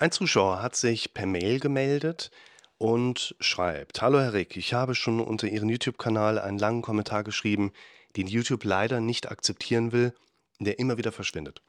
Ein 0.00 0.12
Zuschauer 0.12 0.62
hat 0.62 0.76
sich 0.76 1.12
per 1.12 1.26
Mail 1.26 1.58
gemeldet 1.58 2.30
und 2.78 3.34
schreibt: 3.40 4.00
Hallo 4.00 4.20
Herr 4.20 4.32
Rick, 4.32 4.56
ich 4.56 4.72
habe 4.72 4.94
schon 4.94 5.18
unter 5.18 5.48
Ihren 5.48 5.68
YouTube-Kanal 5.68 6.38
einen 6.38 6.56
langen 6.56 6.82
Kommentar 6.82 7.24
geschrieben, 7.24 7.72
den 8.16 8.28
YouTube 8.28 8.62
leider 8.62 9.00
nicht 9.00 9.28
akzeptieren 9.28 9.90
will, 9.90 10.14
der 10.60 10.78
immer 10.78 10.98
wieder 10.98 11.10
verschwindet. 11.10 11.62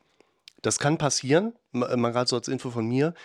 Das 0.62 0.78
kann 0.78 1.00
passieren, 1.00 1.54
ma- 1.72 1.96
mal 1.98 2.12
gerade 2.12 2.30
so 2.30 2.36
als 2.36 2.48
Info 2.48 2.70
von 2.70 2.86
mir. 2.86 3.16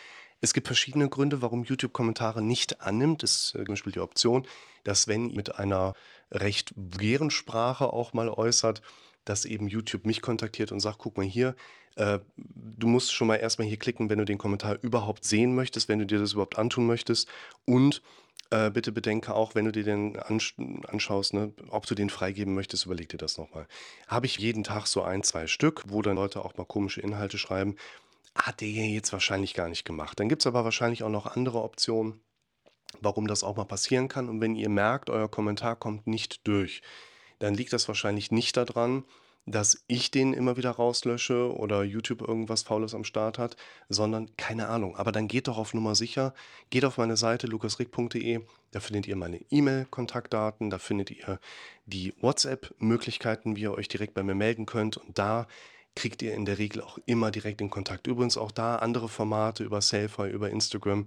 Es 0.41 0.55
gibt 0.55 0.69
verschiedene 0.69 1.11
Gründe, 1.11 1.43
warum 1.43 1.65
YouTube 1.65 1.93
Kommentare 1.93 2.41
nicht 2.41 2.81
annimmt. 2.81 3.23
Es 3.23 3.37
ist 3.37 3.55
äh, 3.57 3.59
zum 3.59 3.75
Beispiel 3.75 3.93
die 3.93 4.01
Option, 4.01 4.47
dass 4.85 5.07
wenn 5.07 5.35
mit 5.35 5.57
einer 5.59 5.93
recht 6.31 6.73
vulgären 6.77 7.31
Sprache 7.31 7.93
auch 7.93 8.15
mal 8.15 8.31
äußert, 8.31 8.81
dass 9.25 9.45
eben 9.45 9.69
YouTube 9.69 10.07
mich 10.07 10.23
kontaktiert 10.23 10.73
und 10.73 10.81
sagt, 10.81 10.99
guck 10.99 11.17
mal 11.17 11.27
hier, 11.27 11.55
äh, 11.97 12.19
du 12.37 12.87
musst 12.87 13.13
schon 13.13 13.29
mal 13.29 13.37
erstmal 13.37 13.69
hier 13.69 13.79
klicken, 13.79 14.11
wenn 14.11 14.19
du 14.19 14.25
den 14.25 14.39
Kommentar 14.39 14.79
überhaupt 14.83 15.25
sehen 15.25 15.55
möchtest, 15.55 15.89
wenn 15.89 15.99
du 15.99 16.07
dir 16.07 16.19
das 16.19 16.33
überhaupt 16.33 16.59
antun 16.59 16.87
möchtest. 16.87 17.29
Und 17.65 18.03
äh, 18.51 18.71
bitte 18.71 18.93
bedenke 18.93 19.35
auch, 19.35 19.55
wenn 19.55 19.65
du 19.65 19.73
dir 19.73 19.85
den 19.85 20.17
ansch 20.17 20.55
anschaust, 20.87 21.35
ne, 21.35 21.53
ob 21.71 21.87
du 21.87 21.95
den 21.95 22.11
freigeben 22.11 22.55
möchtest, 22.55 22.87
überleg 22.87 23.09
dir 23.09 23.17
das 23.17 23.39
nochmal. 23.39 23.67
Habe 24.07 24.27
ich 24.27 24.39
jeden 24.39 24.65
Tag 24.65 24.87
so 24.87 25.03
ein, 25.03 25.23
zwei 25.23 25.47
Stück, 25.47 25.83
wo 25.89 26.03
dann 26.03 26.17
Leute 26.17 26.45
auch 26.45 26.57
mal 26.57 26.65
komische 26.65 27.01
Inhalte 27.01 27.39
schreiben. 27.39 27.77
Hat 28.37 28.61
der 28.61 28.69
jetzt 28.69 29.13
wahrscheinlich 29.13 29.55
gar 29.55 29.69
nicht 29.69 29.85
gemacht. 29.85 30.19
Dann 30.21 30.29
gibt 30.29 30.43
es 30.43 30.47
aber 30.47 30.65
wahrscheinlich 30.65 31.05
auch 31.05 31.11
noch 31.11 31.27
andere 31.27 31.63
Optionen, 31.63 32.21
warum 33.01 33.29
das 33.29 33.45
auch 33.45 33.57
mal 33.57 33.65
passieren 33.65 34.09
kann. 34.09 34.29
Und 34.29 34.41
wenn 34.41 34.57
ihr 34.57 34.69
merkt, 34.69 35.09
euer 35.09 35.31
Kommentar 35.31 35.77
kommt 35.77 36.07
nicht 36.07 36.47
durch, 36.47 36.83
dann 37.45 37.55
liegt 37.55 37.73
das 37.73 37.89
wahrscheinlich 37.89 38.31
nicht 38.31 38.57
daran, 38.57 39.05
dass 39.47 39.85
ich 39.87 40.11
den 40.11 40.33
immer 40.33 40.57
wieder 40.57 40.71
rauslösche 40.71 41.55
oder 41.55 41.83
YouTube 41.85 42.23
irgendwas 42.23 42.63
Faules 42.63 42.95
am 42.95 43.05
Start 43.05 43.39
hat, 43.39 43.57
sondern 43.91 44.35
keine 44.37 44.69
Ahnung. 44.69 44.97
Aber 44.97 45.13
dann 45.13 45.29
geht 45.29 45.49
doch 45.49 45.59
auf 45.59 45.75
Nummer 45.75 45.95
sicher. 45.95 46.33
Geht 46.71 46.87
auf 46.87 46.97
meine 46.97 47.19
Seite 47.19 47.47
lukasrick.de. 47.47 48.41
Da 48.71 48.81
findet 48.81 49.07
ihr 49.07 49.17
meine 49.17 49.41
E-Mail-Kontaktdaten. 49.51 50.71
Da 50.71 50.79
findet 50.79 51.11
ihr 51.11 51.39
die 51.85 52.15
WhatsApp-Möglichkeiten, 52.23 53.57
wie 53.57 53.63
ihr 53.63 53.75
euch 53.75 53.89
direkt 53.89 54.15
bei 54.15 54.23
mir 54.23 54.35
melden 54.35 54.65
könnt. 54.65 54.97
Und 54.97 55.19
da 55.19 55.47
kriegt 55.95 56.23
ihr 56.23 56.33
in 56.33 56.47
der 56.47 56.57
Regel 56.57 56.81
auch 56.81 56.99
immer 57.05 57.31
direkt 57.31 57.61
den 57.61 57.69
Kontakt. 57.69 58.07
Übrigens 58.07 58.39
auch 58.39 58.51
da 58.51 58.77
andere 58.77 59.11
Formate 59.11 59.63
über 59.63 59.83
Selfie, 59.83 60.31
über 60.31 60.49
Instagram. 60.49 61.07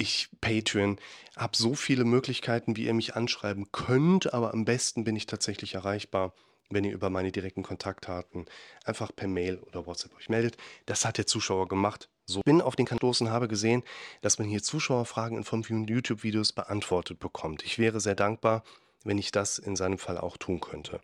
Ich, 0.00 0.28
Patreon, 0.40 0.96
habe 1.36 1.56
so 1.56 1.74
viele 1.74 2.04
Möglichkeiten, 2.04 2.76
wie 2.76 2.84
ihr 2.84 2.94
mich 2.94 3.16
anschreiben 3.16 3.72
könnt, 3.72 4.32
aber 4.32 4.54
am 4.54 4.64
besten 4.64 5.02
bin 5.02 5.16
ich 5.16 5.26
tatsächlich 5.26 5.74
erreichbar, 5.74 6.34
wenn 6.70 6.84
ihr 6.84 6.92
über 6.92 7.10
meine 7.10 7.32
direkten 7.32 7.64
Kontaktdaten 7.64 8.46
einfach 8.84 9.10
per 9.14 9.26
Mail 9.26 9.58
oder 9.58 9.86
WhatsApp 9.86 10.16
euch 10.16 10.28
meldet. 10.28 10.56
Das 10.86 11.04
hat 11.04 11.18
der 11.18 11.26
Zuschauer 11.26 11.66
gemacht. 11.66 12.08
So 12.26 12.42
bin 12.44 12.62
auf 12.62 12.76
den 12.76 12.86
und 12.86 13.30
habe 13.30 13.48
gesehen, 13.48 13.82
dass 14.20 14.38
man 14.38 14.46
hier 14.46 14.62
Zuschauerfragen 14.62 15.36
in 15.36 15.42
Form 15.42 15.64
von 15.64 15.88
YouTube-Videos 15.88 16.52
beantwortet 16.52 17.18
bekommt. 17.18 17.64
Ich 17.64 17.80
wäre 17.80 17.98
sehr 17.98 18.14
dankbar, 18.14 18.62
wenn 19.02 19.18
ich 19.18 19.32
das 19.32 19.58
in 19.58 19.74
seinem 19.74 19.98
Fall 19.98 20.16
auch 20.16 20.36
tun 20.36 20.60
könnte. 20.60 21.00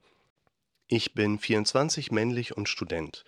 Ich 0.86 1.14
bin 1.14 1.40
24, 1.40 2.12
männlich 2.12 2.56
und 2.56 2.68
Student. 2.68 3.24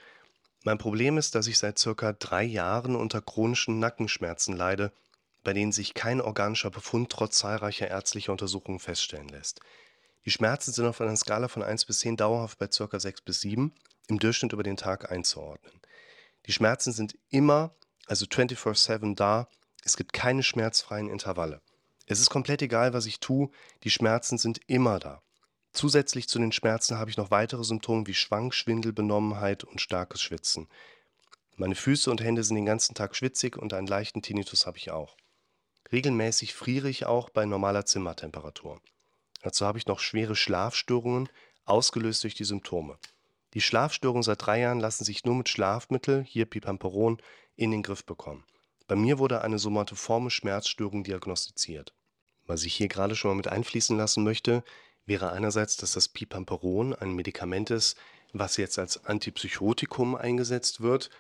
Mein 0.63 0.79
Problem 0.79 1.19
ist, 1.19 1.35
dass 1.35 1.49
ich 1.49 1.59
seit 1.59 1.77
circa 1.77 2.13
drei 2.13 2.45
Jahren 2.45 2.95
unter 2.95 3.21
chronischen 3.21 3.81
Nackenschmerzen 3.81 4.57
leide, 4.57 4.93
bei 5.47 5.53
denen 5.53 5.71
sich 5.71 5.95
kein 5.95 6.21
organischer 6.21 6.71
Befund 6.71 7.09
trotz 7.09 7.39
zahlreicher 7.39 7.87
ärztlicher 7.87 8.33
Untersuchungen 8.33 8.81
feststellen 8.81 9.29
lässt. 9.29 9.61
Die 10.25 10.33
Schmerzen 10.33 10.73
sind 10.73 10.87
auf 10.87 11.01
einer 11.01 11.15
Skala 11.15 11.47
von 11.47 11.63
1 11.63 11.85
bis 11.85 12.01
10 12.01 12.17
dauerhaft 12.17 12.59
bei 12.59 12.69
circa 12.69 12.99
6 12.99 13.21
bis 13.21 13.43
7 13.43 13.73
im 14.09 14.19
Durchschnitt 14.19 14.53
über 14.53 14.65
den 14.65 14.77
Tag 14.77 15.09
einzuordnen. 15.09 15.81
Die 16.47 16.53
Schmerzen 16.53 16.91
sind 16.91 17.17
immer, 17.31 17.77
also 18.07 18.27
24/7 18.27 19.15
da. 19.15 19.49
Es 19.85 19.97
gibt 19.97 20.13
keine 20.13 20.43
schmerzfreien 20.43 21.09
Intervalle. 21.09 21.63
Es 22.07 22.19
ist 22.19 22.29
komplett 22.29 22.61
egal, 22.61 22.93
was 22.93 23.07
ich 23.07 23.21
tue, 23.21 23.49
die 23.85 23.91
Schmerzen 23.91 24.39
sind 24.39 24.61
immer 24.67 24.99
da. 24.99 25.23
Zusätzlich 25.73 26.29
zu 26.29 26.41
den 26.41 26.51
Schmerzen 26.51 26.99
habe 26.99 27.11
ich 27.11 27.19
noch 27.19 27.31
weitere 27.31 27.63
Symptome 27.63 28.09
wie 28.09 28.15
Schwank, 28.15 28.53
Schwindel, 28.53 28.93
Benommenheit 28.93 29.63
und 29.63 29.81
starkes 29.81 30.21
Schwitzen. 30.21 30.67
Meine 31.55 31.77
Füße 31.77 32.11
und 32.11 32.21
Hände 32.21 32.43
sind 32.43 32.57
den 32.57 32.67
ganzen 32.67 32.97
Tag 32.97 33.15
schwitzig 33.15 33.57
und 33.57 33.73
einen 33.75 33.87
leichten 33.87 34.23
Tinnitus 34.23 34.67
habe 34.67 34.79
ich 34.79 34.91
auch. 34.91 35.17
Regelmäßig 35.93 36.55
friere 36.55 36.89
ich 36.89 37.07
auch 37.07 37.31
bei 37.31 37.45
normaler 37.45 37.85
Zimmertemperatur. 37.85 38.81
Dazu 39.43 39.65
habe 39.65 39.79
ich 39.79 39.87
noch 39.87 40.01
schwere 40.01 40.35
Schlafstörungen, 40.35 41.29
ausgelöst 41.65 42.25
durch 42.25 42.35
die 42.35 42.45
Symptome. 42.45 42.99
Die 43.55 43.61
Schlafstörungen 43.61 44.23
seit 44.23 44.45
drei 44.45 44.61
Jahren 44.61 44.81
lassen 44.81 45.05
sich 45.05 45.25
nur 45.25 45.35
mit 45.35 45.49
Schlafmittel, 45.49 46.25
hier 46.25 46.47
Pipamperon, 46.47 47.19
in 47.57 47.71
den 47.71 47.83
Griff 47.83 48.05
bekommen. 48.05 48.45
Bei 48.87 48.97
mir 48.97 49.19
wurde 49.19 49.43
eine 49.43 49.59
somatoforme 49.59 50.31
Schmerzstörung 50.31 51.05
diagnostiziert. 51.05 51.95
Was 52.47 52.65
ich 52.65 52.75
hier 52.75 52.89
gerade 52.89 53.17
schon 53.17 53.31
mal 53.31 53.37
mit 53.37 53.49
einfließen 53.49 53.97
lassen 53.97 54.23
möchte, 54.23 54.63
wäre 55.07 55.33
einerseits, 55.33 55.77
dass 55.77 55.93
das 55.93 56.09
Pipamperon 56.09 56.95
ein 56.95 57.15
Medikament 57.15 57.71
ist, 57.71 57.97
was 58.33 58.57
jetzt 58.57 58.79
als 58.79 59.05
Antipsychotikum 59.05 60.15
eingesetzt 60.15 60.81
wird 60.81 61.11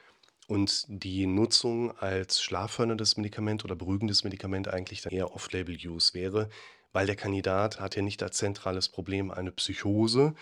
und 0.46 0.84
die 0.88 1.26
Nutzung 1.26 1.96
als 1.98 2.40
schlafförderndes 2.40 3.16
Medikament 3.16 3.64
oder 3.64 3.74
beruhigendes 3.74 4.24
Medikament 4.24 4.68
eigentlich 4.68 5.02
dann 5.02 5.12
eher 5.12 5.34
Off-Label-Use 5.34 6.14
wäre, 6.14 6.48
weil 6.92 7.06
der 7.06 7.16
Kandidat 7.16 7.80
hat 7.80 7.96
ja 7.96 8.02
nicht 8.02 8.22
als 8.22 8.38
zentrales 8.38 8.88
Problem 8.88 9.30
eine 9.30 9.52
Psychose. 9.52 10.34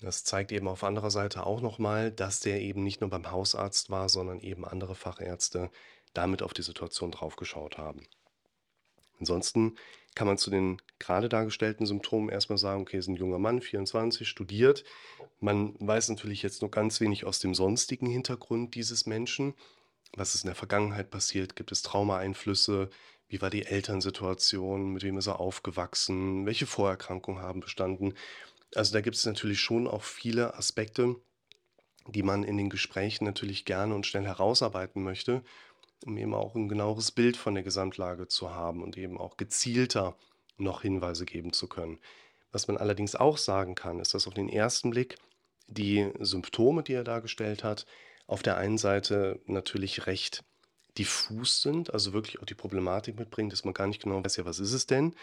Das 0.00 0.24
zeigt 0.24 0.52
eben 0.52 0.68
auf 0.68 0.84
anderer 0.84 1.10
Seite 1.10 1.46
auch 1.46 1.60
nochmal, 1.60 2.10
dass 2.10 2.40
der 2.40 2.60
eben 2.60 2.82
nicht 2.82 3.00
nur 3.00 3.10
beim 3.10 3.30
Hausarzt 3.30 3.90
war, 3.90 4.08
sondern 4.08 4.40
eben 4.40 4.64
andere 4.64 4.94
Fachärzte 4.94 5.70
damit 6.14 6.42
auf 6.42 6.52
die 6.52 6.62
Situation 6.62 7.10
draufgeschaut 7.10 7.78
haben. 7.78 8.06
Ansonsten 9.18 9.76
kann 10.18 10.26
man 10.26 10.36
zu 10.36 10.50
den 10.50 10.82
gerade 10.98 11.28
dargestellten 11.28 11.86
Symptomen 11.86 12.28
erstmal 12.28 12.58
sagen, 12.58 12.82
okay, 12.82 12.98
ist 12.98 13.06
ein 13.06 13.14
junger 13.14 13.38
Mann, 13.38 13.60
24, 13.60 14.28
studiert. 14.28 14.82
Man 15.38 15.76
weiß 15.78 16.08
natürlich 16.08 16.42
jetzt 16.42 16.60
nur 16.60 16.72
ganz 16.72 17.00
wenig 17.00 17.24
aus 17.24 17.38
dem 17.38 17.54
sonstigen 17.54 18.08
Hintergrund 18.08 18.74
dieses 18.74 19.06
Menschen. 19.06 19.54
Was 20.16 20.34
ist 20.34 20.42
in 20.42 20.48
der 20.48 20.56
Vergangenheit 20.56 21.10
passiert? 21.10 21.54
Gibt 21.54 21.70
es 21.70 21.82
Traumaeinflüsse? 21.82 22.90
Wie 23.28 23.40
war 23.40 23.48
die 23.48 23.64
Elternsituation? 23.64 24.92
Mit 24.92 25.04
wem 25.04 25.18
ist 25.18 25.28
er 25.28 25.38
aufgewachsen? 25.38 26.46
Welche 26.46 26.66
Vorerkrankungen 26.66 27.40
haben 27.40 27.60
bestanden? 27.60 28.14
Also 28.74 28.94
da 28.94 29.00
gibt 29.00 29.14
es 29.14 29.24
natürlich 29.24 29.60
schon 29.60 29.86
auch 29.86 30.02
viele 30.02 30.56
Aspekte, 30.56 31.14
die 32.08 32.24
man 32.24 32.42
in 32.42 32.56
den 32.56 32.70
Gesprächen 32.70 33.24
natürlich 33.24 33.64
gerne 33.64 33.94
und 33.94 34.04
schnell 34.04 34.24
herausarbeiten 34.24 35.00
möchte, 35.04 35.44
um 36.04 36.16
eben 36.16 36.34
auch 36.34 36.54
ein 36.54 36.68
genaueres 36.68 37.10
Bild 37.10 37.36
von 37.36 37.54
der 37.54 37.62
Gesamtlage 37.62 38.28
zu 38.28 38.50
haben 38.50 38.82
und 38.82 38.96
eben 38.96 39.18
auch 39.18 39.36
gezielter 39.36 40.16
noch 40.56 40.82
Hinweise 40.82 41.24
geben 41.24 41.52
zu 41.52 41.68
können. 41.68 41.98
Was 42.52 42.68
man 42.68 42.76
allerdings 42.76 43.14
auch 43.14 43.38
sagen 43.38 43.74
kann, 43.74 44.00
ist, 44.00 44.14
dass 44.14 44.26
auf 44.26 44.34
den 44.34 44.48
ersten 44.48 44.90
Blick 44.90 45.18
die 45.66 46.10
Symptome, 46.18 46.82
die 46.82 46.94
er 46.94 47.04
dargestellt 47.04 47.62
hat, 47.62 47.86
auf 48.26 48.42
der 48.42 48.56
einen 48.56 48.78
Seite 48.78 49.40
natürlich 49.46 50.06
recht 50.06 50.44
diffus 50.96 51.62
sind, 51.62 51.92
also 51.92 52.12
wirklich 52.12 52.40
auch 52.40 52.46
die 52.46 52.54
Problematik 52.54 53.18
mitbringen, 53.18 53.50
dass 53.50 53.64
man 53.64 53.74
gar 53.74 53.86
nicht 53.86 54.02
genau 54.02 54.24
weiß, 54.24 54.36
ja, 54.36 54.44
was 54.44 54.58
ist 54.58 54.72
es 54.72 54.86
denn? 54.86 55.14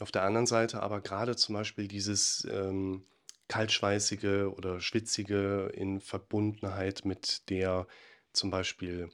Auf 0.00 0.10
der 0.10 0.22
anderen 0.22 0.46
Seite 0.46 0.82
aber 0.82 1.00
gerade 1.00 1.36
zum 1.36 1.54
Beispiel 1.54 1.88
dieses 1.88 2.46
ähm, 2.50 3.04
kaltschweißige 3.48 4.48
oder 4.54 4.80
schwitzige 4.80 5.70
in 5.74 6.00
Verbundenheit 6.00 7.04
mit 7.04 7.48
der 7.48 7.86
zum 8.32 8.50
Beispiel 8.50 9.08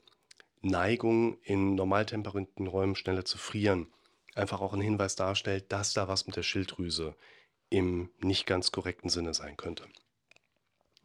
Neigung, 0.63 1.37
in 1.43 1.75
normal 1.75 2.05
temperierten 2.05 2.67
Räumen 2.67 2.95
schneller 2.95 3.25
zu 3.25 3.37
frieren, 3.37 3.87
einfach 4.33 4.61
auch 4.61 4.73
ein 4.73 4.81
Hinweis 4.81 5.15
darstellt, 5.15 5.71
dass 5.71 5.93
da 5.93 6.07
was 6.07 6.25
mit 6.25 6.35
der 6.35 6.43
Schilddrüse 6.43 7.15
im 7.69 8.09
nicht 8.21 8.45
ganz 8.45 8.71
korrekten 8.71 9.09
Sinne 9.09 9.33
sein 9.33 9.57
könnte. 9.57 9.85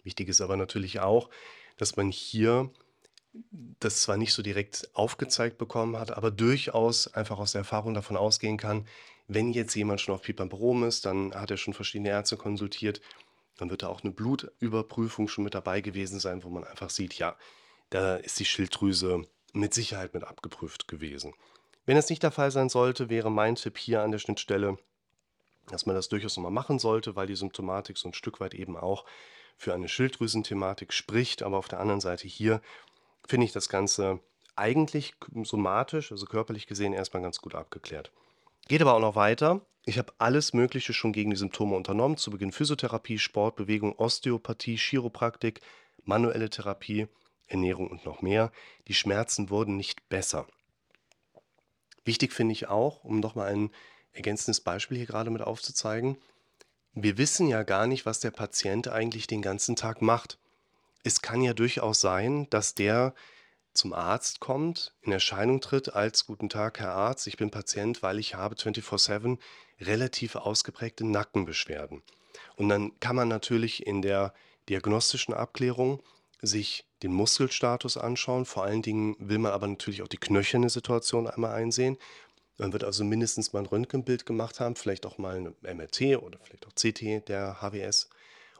Wichtig 0.04 0.28
ist 0.28 0.40
aber 0.40 0.56
natürlich 0.56 1.00
auch, 1.00 1.28
dass 1.76 1.96
man 1.96 2.10
hier 2.10 2.70
das 3.80 4.02
zwar 4.02 4.16
nicht 4.16 4.32
so 4.32 4.42
direkt 4.42 4.88
aufgezeigt 4.94 5.58
bekommen 5.58 5.98
hat, 5.98 6.12
aber 6.12 6.30
durchaus 6.30 7.12
einfach 7.12 7.38
aus 7.38 7.52
der 7.52 7.60
Erfahrung 7.60 7.94
davon 7.94 8.16
ausgehen 8.16 8.56
kann, 8.56 8.86
wenn 9.26 9.52
jetzt 9.52 9.74
jemand 9.74 10.00
schon 10.00 10.14
auf 10.14 10.22
Pipamperom 10.22 10.84
ist, 10.84 11.04
dann 11.04 11.34
hat 11.34 11.50
er 11.50 11.58
schon 11.58 11.74
verschiedene 11.74 12.08
Ärzte 12.08 12.36
konsultiert, 12.36 13.00
dann 13.58 13.70
wird 13.70 13.82
da 13.82 13.88
auch 13.88 14.02
eine 14.02 14.12
Blutüberprüfung 14.12 15.28
schon 15.28 15.44
mit 15.44 15.54
dabei 15.54 15.80
gewesen 15.80 16.20
sein, 16.20 16.44
wo 16.44 16.48
man 16.48 16.64
einfach 16.64 16.90
sieht, 16.90 17.14
ja, 17.14 17.36
da 17.90 18.16
ist 18.16 18.38
die 18.38 18.44
Schilddrüse 18.44 19.26
mit 19.52 19.74
Sicherheit 19.74 20.14
mit 20.14 20.24
abgeprüft 20.24 20.88
gewesen. 20.88 21.34
Wenn 21.86 21.96
es 21.96 22.10
nicht 22.10 22.22
der 22.22 22.30
Fall 22.30 22.50
sein 22.50 22.68
sollte, 22.68 23.08
wäre 23.08 23.30
mein 23.30 23.54
Tipp 23.54 23.78
hier 23.78 24.02
an 24.02 24.12
der 24.12 24.18
Schnittstelle, 24.18 24.76
dass 25.68 25.86
man 25.86 25.94
das 25.94 26.08
durchaus 26.08 26.36
nochmal 26.36 26.52
machen 26.52 26.78
sollte, 26.78 27.16
weil 27.16 27.26
die 27.26 27.36
Symptomatik 27.36 27.96
so 27.96 28.08
ein 28.08 28.14
Stück 28.14 28.40
weit 28.40 28.54
eben 28.54 28.76
auch 28.76 29.04
für 29.56 29.74
eine 29.74 29.88
Schilddrüsenthematik 29.88 30.92
spricht. 30.92 31.42
Aber 31.42 31.56
auf 31.56 31.68
der 31.68 31.80
anderen 31.80 32.00
Seite 32.00 32.28
hier 32.28 32.60
finde 33.26 33.46
ich 33.46 33.52
das 33.52 33.68
Ganze 33.68 34.20
eigentlich 34.54 35.14
somatisch, 35.44 36.12
also 36.12 36.26
körperlich 36.26 36.66
gesehen, 36.66 36.92
erstmal 36.92 37.22
ganz 37.22 37.38
gut 37.40 37.54
abgeklärt. 37.54 38.12
Geht 38.66 38.82
aber 38.82 38.94
auch 38.94 39.00
noch 39.00 39.16
weiter. 39.16 39.62
Ich 39.86 39.98
habe 39.98 40.12
alles 40.18 40.52
Mögliche 40.52 40.92
schon 40.92 41.12
gegen 41.12 41.30
die 41.30 41.36
Symptome 41.36 41.74
unternommen. 41.74 42.18
Zu 42.18 42.30
Beginn 42.30 42.52
Physiotherapie, 42.52 43.18
Sport, 43.18 43.56
Bewegung, 43.56 43.94
Osteopathie, 43.96 44.76
Chiropraktik, 44.76 45.60
manuelle 46.04 46.50
Therapie, 46.50 47.08
Ernährung 47.48 47.88
und 47.88 48.04
noch 48.04 48.22
mehr. 48.22 48.52
Die 48.86 48.94
Schmerzen 48.94 49.50
wurden 49.50 49.76
nicht 49.76 50.08
besser. 50.08 50.46
Wichtig 52.04 52.32
finde 52.32 52.52
ich 52.52 52.68
auch, 52.68 53.04
um 53.04 53.20
nochmal 53.20 53.52
ein 53.52 53.70
ergänzendes 54.12 54.60
Beispiel 54.60 54.96
hier 54.96 55.06
gerade 55.06 55.30
mit 55.30 55.42
aufzuzeigen, 55.42 56.16
wir 56.94 57.18
wissen 57.18 57.46
ja 57.48 57.62
gar 57.62 57.86
nicht, 57.86 58.06
was 58.06 58.20
der 58.20 58.30
Patient 58.30 58.88
eigentlich 58.88 59.26
den 59.26 59.42
ganzen 59.42 59.76
Tag 59.76 60.02
macht. 60.02 60.38
Es 61.04 61.22
kann 61.22 61.42
ja 61.42 61.52
durchaus 61.52 62.00
sein, 62.00 62.48
dass 62.50 62.74
der 62.74 63.14
zum 63.72 63.92
Arzt 63.92 64.40
kommt, 64.40 64.94
in 65.02 65.12
Erscheinung 65.12 65.60
tritt 65.60 65.94
als 65.94 66.26
Guten 66.26 66.48
Tag, 66.48 66.80
Herr 66.80 66.94
Arzt, 66.94 67.26
ich 67.28 67.36
bin 67.36 67.50
Patient, 67.50 68.02
weil 68.02 68.18
ich 68.18 68.34
habe 68.34 68.56
24/7 68.56 69.38
relativ 69.80 70.34
ausgeprägte 70.34 71.06
Nackenbeschwerden. 71.06 72.02
Und 72.56 72.68
dann 72.68 72.98
kann 72.98 73.14
man 73.14 73.28
natürlich 73.28 73.86
in 73.86 74.02
der 74.02 74.34
diagnostischen 74.68 75.34
Abklärung 75.34 76.02
sich 76.40 76.86
den 77.02 77.12
Muskelstatus 77.12 77.96
anschauen. 77.96 78.44
Vor 78.44 78.64
allen 78.64 78.82
Dingen 78.82 79.16
will 79.18 79.38
man 79.38 79.52
aber 79.52 79.66
natürlich 79.66 80.02
auch 80.02 80.08
die 80.08 80.18
knöcherne 80.18 80.70
Situation 80.70 81.26
einmal 81.26 81.54
einsehen. 81.54 81.96
Man 82.58 82.72
wird 82.72 82.84
also 82.84 83.04
mindestens 83.04 83.52
mal 83.52 83.60
ein 83.60 83.66
Röntgenbild 83.66 84.26
gemacht 84.26 84.58
haben, 84.58 84.74
vielleicht 84.74 85.06
auch 85.06 85.18
mal 85.18 85.36
eine 85.36 85.74
MRT 85.74 86.18
oder 86.22 86.38
vielleicht 86.42 86.66
auch 86.66 86.74
CT 86.74 87.28
der 87.28 87.60
HWS, 87.62 88.10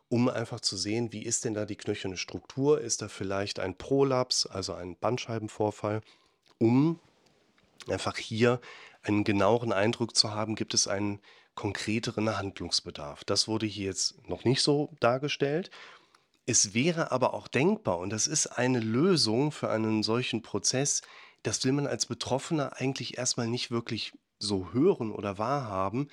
um 0.08 0.28
einfach 0.28 0.60
zu 0.60 0.76
sehen, 0.76 1.12
wie 1.12 1.25
ist 1.25 1.44
denn 1.44 1.54
da 1.54 1.66
die 1.66 1.76
knöcherne 1.76 2.16
Struktur? 2.16 2.80
Ist 2.80 3.02
da 3.02 3.08
vielleicht 3.08 3.58
ein 3.58 3.76
Prolaps, 3.76 4.46
also 4.46 4.72
ein 4.74 4.96
Bandscheibenvorfall, 4.96 6.00
um 6.58 7.00
einfach 7.88 8.16
hier 8.16 8.60
einen 9.02 9.24
genaueren 9.24 9.72
Eindruck 9.72 10.16
zu 10.16 10.32
haben, 10.32 10.54
gibt 10.54 10.74
es 10.74 10.86
einen 10.86 11.20
konkreteren 11.54 12.36
Handlungsbedarf. 12.36 13.24
Das 13.24 13.48
wurde 13.48 13.66
hier 13.66 13.86
jetzt 13.86 14.28
noch 14.28 14.44
nicht 14.44 14.62
so 14.62 14.92
dargestellt. 15.00 15.70
Es 16.48 16.72
wäre 16.72 17.12
aber 17.12 17.34
auch 17.34 17.46
denkbar, 17.46 17.98
und 17.98 18.08
das 18.08 18.26
ist 18.26 18.46
eine 18.46 18.80
Lösung 18.80 19.52
für 19.52 19.68
einen 19.68 20.02
solchen 20.02 20.40
Prozess, 20.40 21.02
das 21.42 21.62
will 21.62 21.72
man 21.72 21.86
als 21.86 22.06
Betroffener 22.06 22.80
eigentlich 22.80 23.18
erstmal 23.18 23.46
nicht 23.46 23.70
wirklich 23.70 24.14
so 24.38 24.72
hören 24.72 25.12
oder 25.12 25.36
wahrhaben. 25.36 26.08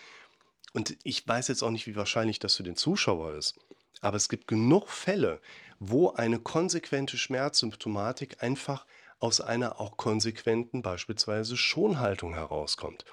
Und 0.74 0.98
ich 1.04 1.26
weiß 1.26 1.48
jetzt 1.48 1.64
auch 1.64 1.70
nicht, 1.70 1.88
wie 1.88 1.96
wahrscheinlich 1.96 2.40
das 2.40 2.58
für 2.58 2.64
den 2.64 2.76
Zuschauer 2.76 3.36
ist. 3.36 3.58
Aber 4.02 4.18
es 4.18 4.28
gibt 4.28 4.50
genug 4.50 4.90
Fälle, 4.90 5.40
wo 5.80 6.10
eine 6.10 6.40
konsequente 6.40 7.18
Schmerzsymptomatik 7.18 8.44
einfach 8.44 8.86
aus 9.20 9.40
einer 9.40 9.80
auch 9.80 9.96
konsequenten 9.96 10.82
beispielsweise 10.82 11.56
Schonhaltung 11.56 12.34
herauskommt. 12.34 13.06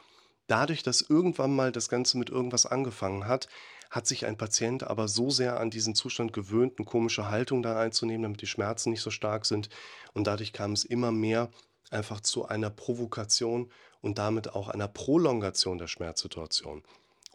Dadurch, 0.46 0.82
dass 0.82 1.00
irgendwann 1.00 1.54
mal 1.54 1.72
das 1.72 1.88
Ganze 1.88 2.18
mit 2.18 2.30
irgendwas 2.30 2.66
angefangen 2.66 3.26
hat, 3.26 3.48
hat 3.90 4.06
sich 4.06 4.24
ein 4.24 4.38
Patient 4.38 4.84
aber 4.84 5.06
so 5.06 5.30
sehr 5.30 5.60
an 5.60 5.70
diesen 5.70 5.94
Zustand 5.94 6.32
gewöhnt, 6.32 6.74
eine 6.78 6.86
komische 6.86 7.28
Haltung 7.28 7.62
da 7.62 7.78
einzunehmen, 7.78 8.22
damit 8.22 8.40
die 8.40 8.46
Schmerzen 8.46 8.90
nicht 8.90 9.02
so 9.02 9.10
stark 9.10 9.44
sind. 9.44 9.68
Und 10.14 10.26
dadurch 10.26 10.52
kam 10.52 10.72
es 10.72 10.84
immer 10.84 11.12
mehr 11.12 11.50
einfach 11.90 12.20
zu 12.20 12.46
einer 12.46 12.70
Provokation 12.70 13.70
und 14.00 14.18
damit 14.18 14.54
auch 14.54 14.68
einer 14.68 14.88
Prolongation 14.88 15.78
der 15.78 15.88
Schmerzsituation. 15.88 16.82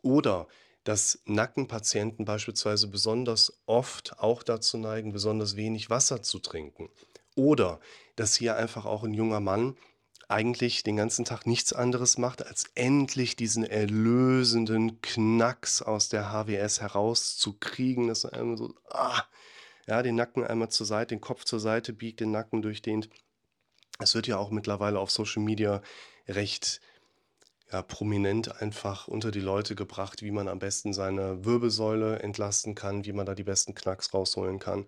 Oder 0.02 0.48
dass 0.84 1.20
Nackenpatienten 1.26 2.26
beispielsweise 2.26 2.88
besonders 2.88 3.60
oft 3.66 4.20
auch 4.20 4.42
dazu 4.42 4.78
neigen, 4.78 5.12
besonders 5.12 5.58
wenig 5.58 5.90
Wasser 5.90 6.24
zu 6.24 6.40
trinken. 6.40 6.90
Oder 7.36 7.80
dass 8.16 8.36
hier 8.36 8.56
einfach 8.56 8.86
auch 8.86 9.04
ein 9.04 9.14
junger 9.14 9.42
Mann 9.42 9.78
eigentlich 10.30 10.84
den 10.84 10.98
ganzen 10.98 11.26
Tag 11.26 11.46
nichts 11.46 11.72
anderes 11.74 12.18
macht, 12.18 12.46
als 12.46 12.66
endlich 12.76 13.36
diesen 13.36 13.64
erlösenden 13.64 15.02
Knacks 15.02 15.82
aus 15.82 16.10
der 16.10 16.32
HWS 16.32 16.82
herauszukriegen, 16.82 18.08
dass 18.08 18.22
so, 18.22 18.74
ah, 18.90 19.24
ja, 19.88 20.04
den 20.04 20.16
Nacken 20.16 20.44
einmal 20.44 20.70
zur 20.70 20.86
Seite, 20.86 21.16
den 21.16 21.22
Kopf 21.22 21.46
zur 21.46 21.60
Seite 21.60 21.94
biegt, 21.94 22.20
den 22.20 22.32
Nacken 22.32 22.62
durchdehnt. 22.62 23.10
Es 24.00 24.16
wird 24.16 24.28
ja 24.28 24.38
auch 24.38 24.52
mittlerweile 24.52 25.00
auf 25.00 25.12
Social 25.12 25.42
Media 25.42 25.82
recht 26.28 26.82
ja, 27.72 27.82
prominent 27.82 28.62
einfach 28.62 29.08
unter 29.08 29.32
die 29.32 29.40
Leute 29.40 29.76
gebracht, 29.76 30.22
wie 30.22 30.32
man 30.32 30.48
am 30.48 30.60
besten 30.60 30.94
seine 30.94 31.46
Wirbelsäule 31.46 32.20
entlasten 32.20 32.76
kann, 32.76 33.06
wie 33.06 33.14
man 33.14 33.26
da 33.26 33.34
die 33.34 33.44
besten 33.44 33.76
Knacks 33.76 34.14
rausholen 34.14 34.60
kann. 34.60 34.86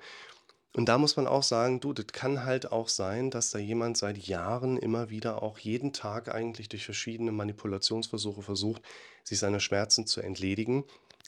Und 0.74 0.88
da 0.88 0.98
muss 0.98 1.16
man 1.16 1.27
auch 1.27 1.44
sagen, 1.44 1.80
du, 1.80 1.94
das 1.94 2.07
kann 2.07 2.45
halt 2.45 2.71
auch 2.71 2.89
sein, 2.89 3.31
dass 3.31 3.50
da 3.50 3.57
jemand 3.57 3.98
seit 3.98 4.18
Jahren 4.18 4.77
immer 4.77 5.10
wieder 5.10 5.42
auch 5.42 5.57
jeden 5.57 5.94
Tag 5.94 6.33
eigentlich 6.33 6.69
durch 6.69 6.86
verschiedene 6.86 7.31
Manipulationsversuche 7.31 8.44
versucht, 8.44 8.83
sich 9.24 9.39
seiner 9.39 9.60
Schmerzen 9.60 10.06
zu 10.06 10.21
entledigen, 10.21 10.83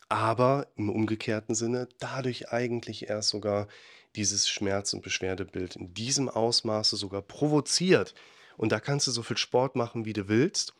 aber 0.09 0.67
im 0.75 0.89
umgekehrten 0.89 1.55
Sinne 1.55 1.87
dadurch 1.99 2.51
eigentlich 2.51 3.09
erst 3.09 3.29
sogar 3.29 3.67
dieses 4.15 4.47
Schmerz- 4.47 4.93
und 4.93 5.01
Beschwerdebild 5.01 5.75
in 5.75 5.93
diesem 5.93 6.29
Ausmaße 6.29 6.95
sogar 6.95 7.21
provoziert. 7.21 8.13
Und 8.57 8.71
da 8.71 8.79
kannst 8.79 9.07
du 9.07 9.11
so 9.11 9.23
viel 9.23 9.37
Sport 9.37 9.75
machen, 9.75 10.05
wie 10.05 10.13
du 10.13 10.27
willst. 10.27 10.73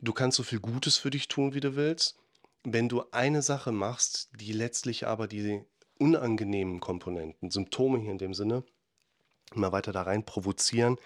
Du 0.00 0.12
kannst 0.12 0.36
so 0.36 0.42
viel 0.42 0.60
Gutes 0.60 0.96
für 0.96 1.10
dich 1.10 1.28
tun, 1.28 1.54
wie 1.54 1.60
du 1.60 1.76
willst. 1.76 2.16
Wenn 2.64 2.88
du 2.88 3.04
eine 3.12 3.42
Sache 3.42 3.72
machst, 3.72 4.30
die 4.40 4.52
letztlich 4.52 5.06
aber 5.06 5.28
die 5.28 5.62
unangenehmen 5.98 6.80
Komponenten, 6.80 7.50
Symptome 7.50 7.98
hier 7.98 8.12
in 8.12 8.18
dem 8.18 8.34
Sinne, 8.34 8.64
immer 9.54 9.72
weiter 9.72 9.92
da 9.92 10.02
rein 10.02 10.24
provozieren, 10.24 10.96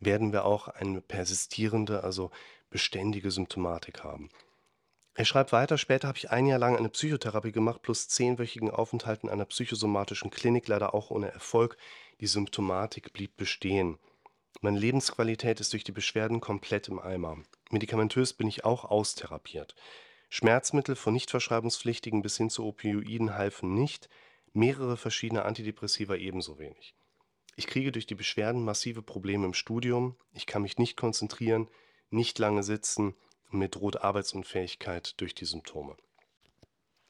werden 0.00 0.32
wir 0.32 0.44
auch 0.44 0.68
eine 0.68 1.00
persistierende, 1.00 2.04
also 2.04 2.30
beständige 2.70 3.30
Symptomatik 3.30 4.04
haben. 4.04 4.28
Er 5.16 5.24
schreibt 5.24 5.52
weiter, 5.52 5.78
später 5.78 6.08
habe 6.08 6.18
ich 6.18 6.30
ein 6.30 6.46
Jahr 6.46 6.58
lang 6.58 6.76
eine 6.76 6.88
Psychotherapie 6.88 7.52
gemacht, 7.52 7.82
plus 7.82 8.08
zehnwöchigen 8.08 8.70
Aufenthalt 8.70 9.22
in 9.22 9.30
einer 9.30 9.44
psychosomatischen 9.44 10.30
Klinik, 10.30 10.66
leider 10.66 10.92
auch 10.92 11.10
ohne 11.10 11.30
Erfolg. 11.30 11.76
Die 12.20 12.26
Symptomatik 12.26 13.12
blieb 13.12 13.36
bestehen. 13.36 13.98
Meine 14.60 14.78
Lebensqualität 14.78 15.60
ist 15.60 15.72
durch 15.72 15.84
die 15.84 15.92
Beschwerden 15.92 16.40
komplett 16.40 16.88
im 16.88 16.98
Eimer. 16.98 17.38
Medikamentös 17.70 18.32
bin 18.32 18.48
ich 18.48 18.64
auch 18.64 18.84
austherapiert. 18.84 19.76
Schmerzmittel 20.30 20.96
von 20.96 21.12
nicht 21.12 21.30
verschreibungspflichtigen 21.30 22.22
bis 22.22 22.36
hin 22.36 22.50
zu 22.50 22.64
Opioiden 22.64 23.36
halfen 23.36 23.72
nicht, 23.72 24.08
mehrere 24.54 24.96
verschiedene 24.96 25.44
Antidepressiva 25.44 26.14
ebenso 26.16 26.58
wenig. 26.58 26.94
Ich 27.56 27.66
kriege 27.66 27.92
durch 27.92 28.06
die 28.06 28.14
Beschwerden 28.14 28.64
massive 28.64 29.02
Probleme 29.02 29.46
im 29.46 29.54
Studium, 29.54 30.16
ich 30.32 30.46
kann 30.46 30.62
mich 30.62 30.78
nicht 30.78 30.96
konzentrieren, 30.96 31.68
nicht 32.10 32.38
lange 32.38 32.62
sitzen, 32.62 33.14
mir 33.50 33.68
droht 33.68 34.02
Arbeitsunfähigkeit 34.02 35.20
durch 35.20 35.34
die 35.34 35.44
Symptome. 35.44 35.96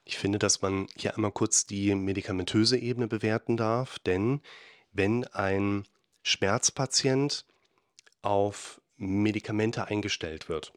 Ich 0.04 0.18
finde, 0.18 0.38
dass 0.38 0.60
man 0.60 0.88
hier 0.96 1.14
einmal 1.14 1.32
kurz 1.32 1.64
die 1.66 1.94
medikamentöse 1.94 2.76
Ebene 2.76 3.08
bewerten 3.08 3.56
darf, 3.56 3.98
denn 4.00 4.42
wenn 4.92 5.24
ein 5.28 5.84
Schmerzpatient 6.22 7.46
auf 8.20 8.80
Medikamente 8.96 9.86
eingestellt 9.86 10.48
wird, 10.48 10.72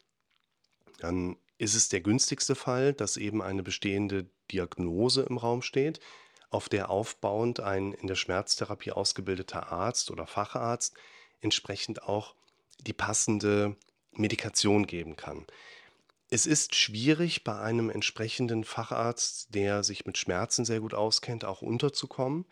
dann 1.00 1.38
ist 1.58 1.76
es 1.76 1.90
der 1.90 2.02
günstigste 2.02 2.56
Fall, 2.56 2.94
dass 2.94 3.18
eben 3.18 3.42
eine 3.42 3.64
bestehende 3.64 4.30
Diagnose 4.52 5.24
im 5.24 5.38
Raum 5.38 5.62
steht, 5.62 6.00
auf 6.50 6.70
der 6.70 6.90
aufbauend 6.90 7.60
ein 7.60 7.94
in 7.94 8.08
der 8.08 8.16
Schmerztherapie 8.16 8.92
ausgebildeter 8.92 9.72
Arzt 9.72 10.12
oder 10.12 10.28
Facharzt 10.28 10.96
entsprechend 11.42 12.04
auch 12.04 12.36
die 12.80 12.94
passende 12.94 13.76
Medikation 14.14 14.88
geben 14.88 15.16
kann. 15.16 15.46
Es 16.30 16.46
ist 16.46 16.76
schwierig, 16.76 17.44
bei 17.44 17.58
einem 17.60 17.90
entsprechenden 17.90 18.64
Facharzt, 18.64 19.54
der 19.56 19.84
sich 19.84 20.06
mit 20.06 20.18
Schmerzen 20.18 20.66
sehr 20.66 20.82
gut 20.82 20.94
auskennt, 20.94 21.46
auch 21.46 21.62
unterzukommen, 21.62 22.46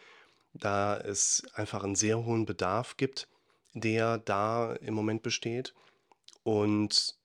da 0.54 0.98
es 0.98 1.46
einfach 1.54 1.84
einen 1.84 1.96
sehr 1.96 2.24
hohen 2.24 2.46
Bedarf 2.46 2.96
gibt, 2.96 3.28
der 3.74 4.18
da 4.18 4.74
im 4.76 4.94
Moment 4.94 5.24
besteht. 5.24 5.74
Und 6.44 7.16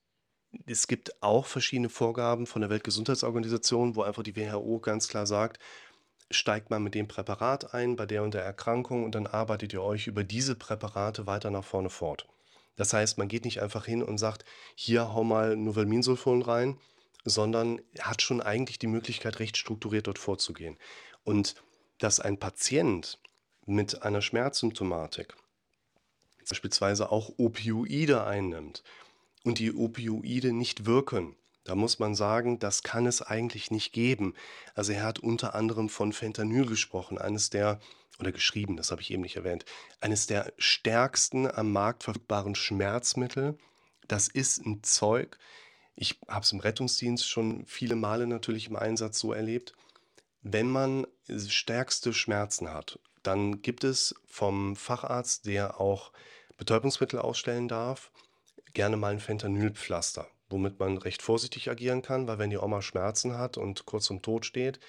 es 0.67 0.89
gibt 0.89 1.23
auch 1.23 1.47
verschiedene 1.47 1.89
Vorgaben 1.89 2.47
von 2.47 2.63
der 2.63 2.71
Weltgesundheitsorganisation, 2.71 3.95
wo 3.95 4.03
einfach 4.03 4.25
die 4.25 4.35
WHO 4.35 4.81
ganz 4.81 5.07
klar 5.07 5.27
sagt, 5.27 5.61
steigt 6.31 6.71
man 6.71 6.83
mit 6.83 6.95
dem 6.95 7.09
Präparat 7.09 7.75
ein 7.75 7.97
bei 7.97 8.07
der 8.07 8.23
und 8.23 8.35
der 8.35 8.45
Erkrankung 8.45 9.05
und 9.05 9.15
dann 9.15 9.27
arbeitet 9.27 9.73
ihr 9.73 9.83
euch 9.83 10.07
über 10.07 10.25
diese 10.25 10.55
Präparate 10.55 11.27
weiter 11.27 11.51
nach 11.51 11.65
vorne 11.65 11.91
fort. 11.91 12.27
Das 12.77 12.93
heißt, 12.93 13.19
man 13.19 13.29
geht 13.29 13.45
nicht 13.45 13.61
einfach 13.61 13.85
hin 13.85 14.03
und 14.03 14.19
sagt, 14.19 14.45
hier 14.75 15.13
hau 15.13 15.25
mal 15.25 15.57
Novalminsulfon 15.57 16.43
rein, 16.43 16.79
sondern 17.25 17.81
hat 18.01 18.23
schon 18.23 18.41
eigentlich 18.41 18.79
die 18.79 18.87
Möglichkeit, 18.87 19.39
recht 19.39 19.57
strukturiert 19.57 20.07
dort 20.07 20.19
vorzugehen. 20.19 20.79
Und 21.25 21.57
dass 21.99 22.21
ein 22.21 22.39
Patient 22.39 23.19
mit 23.67 24.03
einer 24.03 24.23
Schmerzsymptomatik 24.23 25.37
beispielsweise 26.49 27.13
auch 27.13 27.33
Opioide 27.39 28.25
einnimmt 28.25 28.83
und 29.45 29.59
die 29.59 29.73
Opioide 29.75 30.53
nicht 30.53 30.87
wirken, 30.87 31.37
da 31.65 31.75
muss 31.75 31.99
man 31.99 32.15
sagen, 32.15 32.59
das 32.59 32.83
kann 32.83 33.07
es 33.07 33.23
eigentlich 33.23 33.71
nicht 33.71 33.93
geben. 33.93 34.35
Also 34.75 34.93
er 34.93 35.03
hat 35.03 35.19
unter 35.19 35.55
anderem 35.55 35.89
von 35.89 36.13
Fentanyl 36.13 36.67
gesprochen, 36.67 37.19
eines 37.19 37.51
der 37.51 37.81
oder 38.19 38.33
geschrieben, 38.33 38.77
das 38.77 38.91
habe 38.91 39.01
ich 39.01 39.11
eben 39.11 39.23
nicht 39.23 39.37
erwähnt, 39.37 39.65
eines 40.01 40.27
der 40.27 40.53
stärksten 40.59 41.51
am 41.51 41.73
Markt 41.73 42.05
verfügbaren 42.05 42.55
Schmerzmittel. 42.55 43.59
Das 44.09 44.29
ist 44.29 44.65
ein 44.65 44.83
Zeug. 44.83 45.39
Ich 45.95 46.21
habe 46.29 46.45
es 46.45 46.53
im 46.53 46.61
Rettungsdienst 46.61 47.29
schon 47.29 47.65
viele 47.67 47.97
Male 47.97 48.27
natürlich 48.27 48.69
im 48.69 48.77
Einsatz 48.77 49.19
so 49.19 49.33
erlebt. 49.33 49.75
Wenn 50.43 50.69
man 50.69 51.07
stärkste 51.29 52.13
Schmerzen 52.13 52.73
hat, 52.73 52.99
dann 53.23 53.63
gibt 53.63 53.85
es 53.85 54.15
vom 54.27 54.77
Facharzt, 54.77 55.47
der 55.47 55.81
auch 55.81 56.13
Betäubungsmittel 56.57 57.19
ausstellen 57.19 57.69
darf, 57.69 58.11
gerne 58.73 58.97
mal 58.97 59.13
ein 59.13 59.21
Fentanylpflaster, 59.21 60.27
womit 60.51 60.79
man 60.79 60.99
recht 60.99 61.23
vorsichtig 61.23 61.71
agieren 61.71 62.03
kann, 62.03 62.27
weil 62.27 62.39
wenn 62.39 62.51
die 62.51 62.59
Oma 62.59 62.83
Schmerzen 62.83 63.39
hat 63.39 63.57
und 63.57 63.87
kurz 63.87 64.07
zum 64.07 64.23
Tod 64.23 64.45
steht 64.45 64.81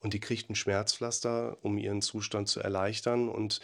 und 0.00 0.14
die 0.14 0.20
kriegt 0.20 0.50
ein 0.50 0.54
Schmerzpflaster, 0.54 1.58
um 1.62 1.78
ihren 1.78 2.02
Zustand 2.02 2.48
zu 2.48 2.60
erleichtern 2.60 3.28
und 3.28 3.60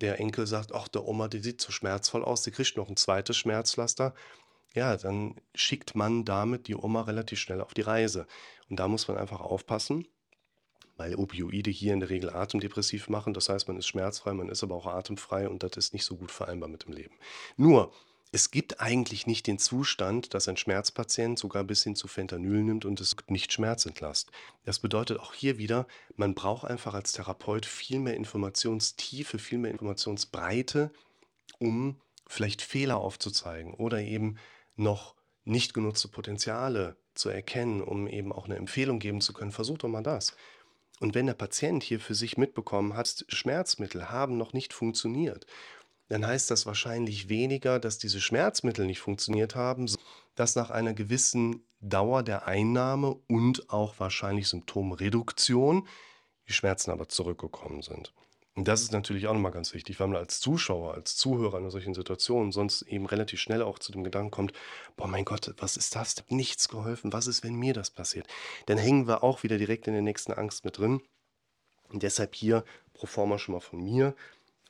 der 0.00 0.20
Enkel 0.20 0.46
sagt: 0.46 0.72
„Ach, 0.72 0.88
der 0.88 1.04
Oma, 1.04 1.28
die 1.28 1.40
sieht 1.40 1.60
so 1.60 1.72
schmerzvoll 1.72 2.24
aus, 2.24 2.42
die 2.42 2.50
kriegt 2.52 2.76
noch 2.76 2.88
ein 2.88 2.96
zweites 2.96 3.36
Schmerzpflaster.“ 3.36 4.14
Ja, 4.74 4.96
dann 4.96 5.36
schickt 5.54 5.94
man 5.94 6.24
damit 6.24 6.68
die 6.68 6.76
Oma 6.76 7.02
relativ 7.02 7.40
schnell 7.40 7.60
auf 7.60 7.74
die 7.74 7.80
Reise. 7.80 8.26
Und 8.68 8.78
da 8.78 8.86
muss 8.86 9.08
man 9.08 9.16
einfach 9.16 9.40
aufpassen, 9.40 10.06
weil 10.96 11.14
Opioide 11.14 11.70
hier 11.70 11.94
in 11.94 12.00
der 12.00 12.10
Regel 12.10 12.30
atemdepressiv 12.30 13.08
machen. 13.08 13.32
Das 13.32 13.48
heißt, 13.48 13.66
man 13.68 13.78
ist 13.78 13.86
schmerzfrei, 13.86 14.34
man 14.34 14.50
ist 14.50 14.62
aber 14.62 14.74
auch 14.74 14.86
atemfrei 14.86 15.48
und 15.48 15.62
das 15.62 15.72
ist 15.76 15.94
nicht 15.94 16.04
so 16.04 16.16
gut 16.16 16.30
vereinbar 16.30 16.68
mit 16.68 16.84
dem 16.84 16.92
Leben. 16.92 17.16
Nur, 17.56 17.92
es 18.30 18.50
gibt 18.50 18.80
eigentlich 18.80 19.26
nicht 19.26 19.46
den 19.46 19.58
Zustand, 19.58 20.34
dass 20.34 20.48
ein 20.48 20.56
Schmerzpatient 20.56 21.38
sogar 21.38 21.64
bis 21.64 21.82
hin 21.82 21.96
zu 21.96 22.08
Fentanyl 22.08 22.62
nimmt 22.62 22.84
und 22.84 23.00
es 23.00 23.16
nicht 23.28 23.52
schmerzentlast. 23.52 24.30
Das 24.64 24.80
bedeutet 24.80 25.18
auch 25.18 25.32
hier 25.32 25.56
wieder, 25.58 25.86
man 26.16 26.34
braucht 26.34 26.66
einfach 26.66 26.94
als 26.94 27.12
Therapeut 27.12 27.64
viel 27.64 27.98
mehr 28.00 28.14
Informationstiefe, 28.14 29.38
viel 29.38 29.58
mehr 29.58 29.70
Informationsbreite, 29.70 30.92
um 31.58 32.00
vielleicht 32.26 32.60
Fehler 32.60 32.98
aufzuzeigen 32.98 33.72
oder 33.72 34.00
eben 34.00 34.36
noch 34.76 35.14
nicht 35.44 35.72
genutzte 35.72 36.08
Potenziale 36.08 36.96
zu 37.14 37.30
erkennen, 37.30 37.80
um 37.80 38.06
eben 38.06 38.32
auch 38.32 38.44
eine 38.44 38.56
Empfehlung 38.56 38.98
geben 38.98 39.22
zu 39.22 39.32
können. 39.32 39.52
Versuch 39.52 39.78
doch 39.78 39.88
mal 39.88 40.02
das. 40.02 40.36
Und 41.00 41.14
wenn 41.14 41.26
der 41.26 41.34
Patient 41.34 41.82
hier 41.82 42.00
für 42.00 42.14
sich 42.14 42.36
mitbekommen 42.36 42.94
hat, 42.94 43.24
Schmerzmittel 43.28 44.10
haben 44.10 44.36
noch 44.36 44.52
nicht 44.52 44.72
funktioniert, 44.72 45.46
dann 46.08 46.26
heißt 46.26 46.50
das 46.50 46.66
wahrscheinlich 46.66 47.28
weniger, 47.28 47.78
dass 47.78 47.98
diese 47.98 48.20
Schmerzmittel 48.20 48.86
nicht 48.86 49.00
funktioniert 49.00 49.54
haben, 49.54 49.90
dass 50.34 50.56
nach 50.56 50.70
einer 50.70 50.94
gewissen 50.94 51.62
Dauer 51.80 52.22
der 52.22 52.46
Einnahme 52.46 53.16
und 53.28 53.70
auch 53.70 53.94
wahrscheinlich 53.98 54.48
Symptomreduktion 54.48 55.86
die 56.48 56.52
Schmerzen 56.52 56.90
aber 56.90 57.08
zurückgekommen 57.08 57.82
sind. 57.82 58.12
Und 58.58 58.66
das 58.66 58.82
ist 58.82 58.90
natürlich 58.90 59.28
auch 59.28 59.34
nochmal 59.34 59.52
ganz 59.52 59.72
wichtig, 59.72 60.00
weil 60.00 60.08
man 60.08 60.16
als 60.16 60.40
Zuschauer, 60.40 60.94
als 60.94 61.16
Zuhörer 61.16 61.58
in 61.58 61.70
solchen 61.70 61.94
Situation 61.94 62.50
sonst 62.50 62.82
eben 62.82 63.06
relativ 63.06 63.38
schnell 63.38 63.62
auch 63.62 63.78
zu 63.78 63.92
dem 63.92 64.02
Gedanken 64.02 64.32
kommt, 64.32 64.52
boah, 64.96 65.06
mein 65.06 65.24
Gott, 65.24 65.54
was 65.58 65.76
ist 65.76 65.94
das? 65.94 66.16
Da 66.16 66.22
hat 66.22 66.32
nichts 66.32 66.68
geholfen. 66.68 67.12
Was 67.12 67.28
ist, 67.28 67.44
wenn 67.44 67.54
mir 67.54 67.72
das 67.72 67.90
passiert? 67.90 68.26
Dann 68.66 68.76
hängen 68.76 69.06
wir 69.06 69.22
auch 69.22 69.44
wieder 69.44 69.58
direkt 69.58 69.86
in 69.86 69.92
der 69.92 70.02
nächsten 70.02 70.32
Angst 70.32 70.64
mit 70.64 70.78
drin. 70.78 71.00
Und 71.88 72.02
deshalb 72.02 72.34
hier 72.34 72.64
pro 72.94 73.06
forma 73.06 73.38
schon 73.38 73.54
mal 73.54 73.60
von 73.60 73.80
mir. 73.80 74.16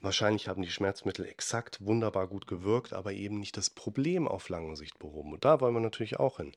Wahrscheinlich 0.00 0.48
haben 0.48 0.62
die 0.62 0.70
Schmerzmittel 0.70 1.26
exakt 1.26 1.84
wunderbar 1.84 2.28
gut 2.28 2.46
gewirkt, 2.46 2.92
aber 2.92 3.12
eben 3.12 3.40
nicht 3.40 3.56
das 3.56 3.70
Problem 3.70 4.28
auf 4.28 4.48
lange 4.48 4.76
Sicht 4.76 4.98
behoben. 4.98 5.32
Und 5.32 5.44
da 5.44 5.60
wollen 5.60 5.74
wir 5.74 5.80
natürlich 5.80 6.18
auch 6.18 6.36
hin. 6.36 6.52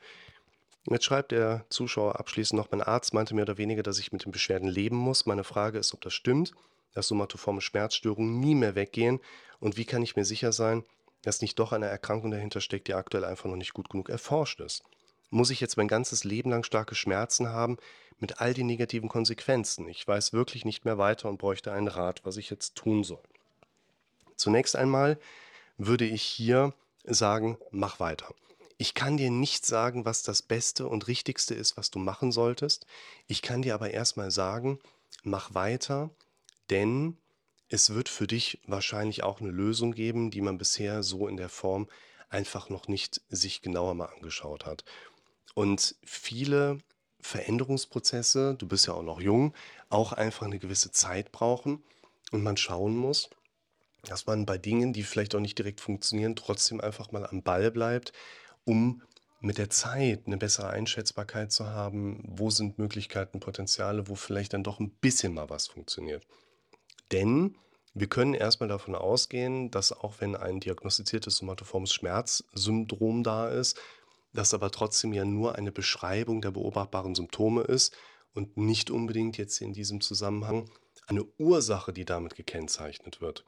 Jetzt 0.86 1.06
schreibt 1.06 1.32
der 1.32 1.66
Zuschauer 1.70 2.20
abschließend 2.20 2.58
noch, 2.58 2.72
mein 2.72 2.82
Arzt 2.82 3.14
meinte 3.14 3.36
mehr 3.36 3.44
oder 3.44 3.58
weniger, 3.58 3.84
dass 3.84 4.00
ich 4.00 4.12
mit 4.12 4.26
den 4.26 4.32
Beschwerden 4.32 4.68
leben 4.68 4.96
muss. 4.96 5.26
Meine 5.26 5.44
Frage 5.44 5.80
ist, 5.80 5.94
ob 5.94 6.02
das 6.02 6.14
stimmt 6.14 6.54
dass 6.94 7.08
somatoforme 7.08 7.62
Schmerzstörungen 7.62 8.40
nie 8.40 8.56
mehr 8.56 8.76
weggehen? 8.76 9.20
Und 9.60 9.78
wie 9.78 9.86
kann 9.86 10.04
ich 10.04 10.16
mir 10.16 10.26
sicher 10.26 10.52
sein, 10.52 10.84
dass 11.24 11.42
nicht 11.42 11.60
doch 11.60 11.72
eine 11.72 11.88
Erkrankung 11.88 12.32
dahinter 12.32 12.62
steckt, 12.62 12.88
die 12.88 12.94
aktuell 12.94 13.26
einfach 13.26 13.46
noch 13.46 13.56
nicht 13.56 13.74
gut 13.74 13.90
genug 13.90 14.10
erforscht 14.10 14.60
ist? 14.60 14.84
Muss 15.30 15.50
ich 15.50 15.62
jetzt 15.62 15.78
mein 15.78 15.88
ganzes 15.88 16.24
Leben 16.24 16.50
lang 16.50 16.64
starke 16.64 16.96
Schmerzen 16.96 17.50
haben 17.50 17.78
mit 18.18 18.42
all 18.42 18.54
den 18.54 18.68
negativen 18.68 19.08
Konsequenzen? 19.08 19.88
Ich 19.88 20.06
weiß 20.06 20.34
wirklich 20.34 20.66
nicht 20.66 20.84
mehr 20.84 20.98
weiter 20.98 21.30
und 21.30 21.38
bräuchte 21.38 21.72
einen 21.72 21.88
Rat, 21.88 22.22
was 22.26 22.38
ich 22.38 22.50
jetzt 22.50 22.76
tun 22.76 23.04
soll. 23.04 23.24
Zunächst 24.42 24.76
einmal 24.76 25.20
würde 25.78 26.06
ich 26.06 26.24
hier 26.24 26.74
sagen, 27.04 27.60
mach 27.70 28.00
weiter. 28.00 28.34
Ich 28.80 28.96
kann 28.96 29.18
dir 29.18 29.30
nicht 29.30 29.68
sagen, 29.68 30.04
was 30.04 30.24
das 30.24 30.42
Beste 30.42 30.88
und 30.88 31.08
Richtigste 31.08 31.54
ist, 31.54 31.78
was 31.78 31.92
du 31.92 32.00
machen 32.00 32.32
solltest. 32.32 32.88
Ich 33.28 33.44
kann 33.44 33.62
dir 33.62 33.76
aber 33.76 33.92
erstmal 33.92 34.32
sagen, 34.32 34.80
mach 35.22 35.54
weiter, 35.54 36.10
denn 36.72 37.18
es 37.70 37.94
wird 37.94 38.10
für 38.10 38.26
dich 38.26 38.60
wahrscheinlich 38.66 39.22
auch 39.22 39.42
eine 39.42 39.52
Lösung 39.52 39.92
geben, 39.92 40.32
die 40.32 40.42
man 40.42 40.58
bisher 40.58 41.04
so 41.04 41.28
in 41.28 41.38
der 41.38 41.50
Form 41.50 41.88
einfach 42.30 42.70
noch 42.70 42.88
nicht 42.88 43.22
sich 43.30 43.62
genauer 43.62 43.94
mal 43.94 44.06
angeschaut 44.06 44.66
hat. 44.66 44.84
Und 45.54 45.96
viele 46.04 46.80
Veränderungsprozesse, 47.20 48.56
du 48.56 48.68
bist 48.68 48.88
ja 48.88 48.96
auch 48.96 49.04
noch 49.04 49.22
jung, 49.22 49.54
auch 49.90 50.14
einfach 50.14 50.48
eine 50.48 50.58
gewisse 50.58 50.92
Zeit 50.92 51.32
brauchen 51.32 51.84
und 52.32 52.42
man 52.42 52.58
schauen 52.58 52.98
muss, 52.98 53.30
dass 54.04 54.26
man 54.26 54.46
bei 54.46 54.58
Dingen, 54.58 54.94
die 54.94 55.04
vielleicht 55.04 55.36
auch 55.36 55.40
nicht 55.40 55.58
direkt 55.58 55.82
funktionieren, 55.82 56.36
trotzdem 56.36 56.82
einfach 56.82 57.12
mal 57.12 57.26
am 57.26 57.44
Ball 57.44 57.72
bleibt, 57.72 58.14
um 58.66 59.02
mit 59.42 59.58
der 59.58 59.70
Zeit 59.70 60.28
eine 60.28 60.38
bessere 60.38 60.70
Einschätzbarkeit 60.70 61.52
zu 61.52 61.68
haben, 61.68 62.24
wo 62.28 62.50
sind 62.52 62.78
Möglichkeiten, 62.78 63.40
Potenziale, 63.40 64.08
wo 64.08 64.16
vielleicht 64.16 64.54
dann 64.54 64.64
doch 64.64 64.80
ein 64.80 64.92
bisschen 64.92 65.34
mal 65.34 65.50
was 65.50 65.68
funktioniert. 65.68 66.26
Denn 67.12 67.58
wir 67.94 68.08
können 68.08 68.36
erstmal 68.36 68.70
davon 68.70 68.96
ausgehen, 68.96 69.72
dass 69.72 69.92
auch 69.92 70.22
wenn 70.22 70.36
ein 70.36 70.60
diagnostiziertes 70.60 71.36
somatoformes 71.38 71.94
Schmerzsyndrom 71.94 73.24
da 73.24 73.50
ist, 73.50 73.80
das 74.34 74.54
aber 74.54 74.72
trotzdem 74.72 75.12
ja 75.12 75.26
nur 75.26 75.56
eine 75.56 75.72
Beschreibung 75.72 76.42
der 76.42 76.52
beobachtbaren 76.52 77.16
Symptome 77.16 77.64
ist 77.64 77.96
und 78.34 78.56
nicht 78.56 78.92
unbedingt 78.92 79.38
jetzt 79.38 79.60
in 79.60 79.74
diesem 79.74 80.00
Zusammenhang 80.00 80.70
eine 81.08 81.26
Ursache, 81.38 81.92
die 81.92 82.06
damit 82.06 82.36
gekennzeichnet 82.36 83.20
wird. 83.20 83.44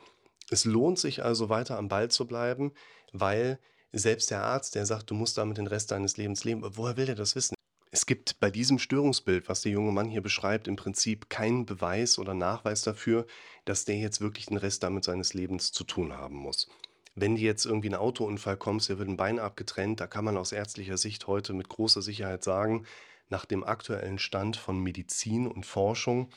Es 0.49 0.65
lohnt 0.65 0.99
sich 0.99 1.23
also 1.23 1.49
weiter 1.49 1.77
am 1.77 1.87
Ball 1.87 2.09
zu 2.09 2.27
bleiben, 2.27 2.73
weil 3.11 3.59
selbst 3.91 4.31
der 4.31 4.43
Arzt, 4.43 4.75
der 4.75 4.85
sagt, 4.85 5.09
du 5.09 5.13
musst 5.13 5.37
damit 5.37 5.57
den 5.57 5.67
Rest 5.67 5.91
deines 5.91 6.17
Lebens 6.17 6.43
leben, 6.43 6.63
woher 6.63 6.97
will 6.97 7.05
der 7.05 7.15
das 7.15 7.35
wissen? 7.35 7.55
Es 7.91 8.07
gibt 8.07 8.39
bei 8.39 8.49
diesem 8.49 8.79
Störungsbild, 8.79 9.47
was 9.47 9.61
der 9.61 9.71
junge 9.71 9.91
Mann 9.91 10.09
hier 10.09 10.23
beschreibt, 10.23 10.67
im 10.67 10.75
Prinzip 10.75 11.29
keinen 11.29 11.67
Beweis 11.67 12.17
oder 12.17 12.33
Nachweis 12.33 12.81
dafür, 12.81 13.27
dass 13.65 13.85
der 13.85 13.97
jetzt 13.97 14.19
wirklich 14.19 14.47
den 14.47 14.57
Rest 14.57 14.81
damit 14.81 15.03
seines 15.03 15.35
Lebens 15.35 15.71
zu 15.71 15.83
tun 15.83 16.11
haben 16.11 16.37
muss. 16.37 16.67
Wenn 17.13 17.35
dir 17.35 17.43
jetzt 17.43 17.65
irgendwie 17.65 17.89
ein 17.89 17.95
Autounfall 17.95 18.57
kommst, 18.57 18.89
dir 18.89 18.97
wird 18.97 19.09
ein 19.09 19.17
Bein 19.17 19.37
abgetrennt, 19.37 19.99
da 19.99 20.07
kann 20.07 20.25
man 20.25 20.37
aus 20.37 20.51
ärztlicher 20.51 20.97
Sicht 20.97 21.27
heute 21.27 21.53
mit 21.53 21.69
großer 21.69 22.01
Sicherheit 22.01 22.43
sagen, 22.43 22.87
nach 23.29 23.45
dem 23.45 23.63
aktuellen 23.63 24.17
Stand 24.17 24.57
von 24.57 24.79
Medizin 24.79 25.45
und 25.45 25.67
Forschung 25.67 26.29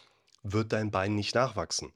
wird 0.43 0.75
dein 0.75 0.91
Bein 0.91 1.15
nicht 1.15 1.35
nachwachsen. 1.35 1.93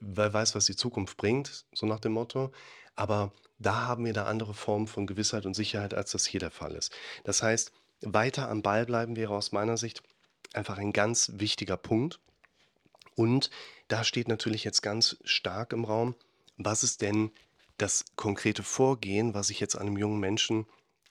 Wer 0.00 0.32
weiß, 0.32 0.54
was 0.54 0.64
die 0.64 0.76
Zukunft 0.76 1.16
bringt, 1.16 1.64
so 1.72 1.86
nach 1.86 2.00
dem 2.00 2.12
Motto. 2.12 2.52
Aber 2.96 3.32
da 3.58 3.86
haben 3.86 4.04
wir 4.04 4.12
da 4.12 4.24
andere 4.24 4.54
Formen 4.54 4.86
von 4.86 5.06
Gewissheit 5.06 5.46
und 5.46 5.54
Sicherheit, 5.54 5.94
als 5.94 6.12
das 6.12 6.26
hier 6.26 6.40
der 6.40 6.50
Fall 6.50 6.74
ist. 6.74 6.92
Das 7.24 7.42
heißt, 7.42 7.72
weiter 8.02 8.48
am 8.48 8.62
Ball 8.62 8.86
bleiben 8.86 9.16
wäre 9.16 9.34
aus 9.34 9.52
meiner 9.52 9.76
Sicht 9.76 10.02
einfach 10.54 10.78
ein 10.78 10.92
ganz 10.92 11.32
wichtiger 11.34 11.76
Punkt. 11.76 12.20
Und 13.14 13.50
da 13.88 14.04
steht 14.04 14.28
natürlich 14.28 14.64
jetzt 14.64 14.80
ganz 14.80 15.18
stark 15.24 15.72
im 15.72 15.84
Raum, 15.84 16.14
was 16.56 16.82
ist 16.82 17.02
denn 17.02 17.30
das 17.76 18.04
konkrete 18.16 18.62
Vorgehen, 18.62 19.34
was 19.34 19.50
ich 19.50 19.60
jetzt 19.60 19.76
einem 19.76 19.96
jungen 19.96 20.20
Menschen 20.20 20.66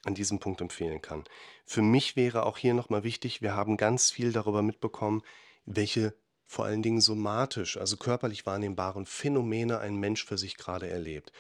an 0.06 0.16
diesem 0.16 0.40
Punkt 0.40 0.62
empfehlen 0.62 1.02
kann. 1.02 1.26
Für 1.66 1.82
mich 1.82 2.16
wäre 2.16 2.46
auch 2.46 2.58
hier 2.58 2.74
nochmal 2.74 3.04
wichtig, 3.04 3.42
wir 3.42 3.56
haben 3.56 3.78
ganz 3.78 4.12
viel 4.12 4.32
darüber 4.32 4.62
mitbekommen, 4.62 5.22
welche 5.66 6.14
vor 6.50 6.66
allen 6.66 6.82
Dingen 6.82 7.00
somatisch, 7.00 7.78
also 7.78 7.96
körperlich 7.96 8.48
wahrnehmbaren 8.48 9.06
Phänomene 9.06 9.78
ein 9.78 9.98
Mensch 9.98 10.26
für 10.26 10.40
sich 10.40 10.58
gerade 10.58 10.90
erlebt. 10.90 11.32